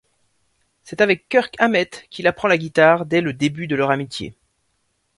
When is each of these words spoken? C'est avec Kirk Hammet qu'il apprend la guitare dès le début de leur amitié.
C'est 0.83 0.99
avec 1.01 1.29
Kirk 1.29 1.53
Hammet 1.59 1.91
qu'il 2.09 2.25
apprend 2.25 2.47
la 2.47 2.57
guitare 2.57 3.05
dès 3.05 3.21
le 3.21 3.33
début 3.33 3.67
de 3.67 3.75
leur 3.75 3.91
amitié. 3.91 4.33